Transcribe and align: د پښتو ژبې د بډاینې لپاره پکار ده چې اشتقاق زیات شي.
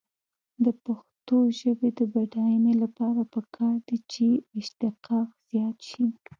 د 0.63 0.65
پښتو 0.83 1.37
ژبې 1.59 1.89
د 1.97 1.99
بډاینې 2.13 2.73
لپاره 2.83 3.21
پکار 3.33 3.75
ده 3.87 3.97
چې 4.11 4.25
اشتقاق 4.59 5.29
زیات 5.49 5.77
شي. 5.89 6.05